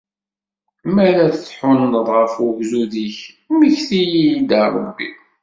[0.93, 3.17] Mi ara tḥunneḍ ɣef ugdud-ik,
[3.51, 5.09] mmekti-yi-d, a Rebbi!